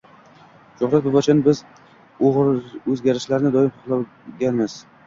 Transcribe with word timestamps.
Shuhrat 0.79 1.05
Bobojon: 1.09 1.43
Biz 1.49 1.61
o‘zgarishlarni 2.31 3.57
doim 3.61 3.73
xohlaganmizng 3.79 4.85